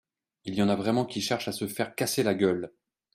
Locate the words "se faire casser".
1.51-2.23